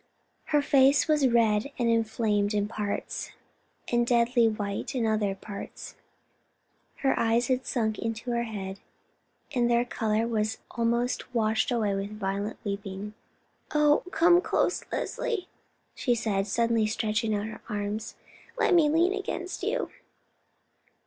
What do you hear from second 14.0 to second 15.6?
come close, Leslie,"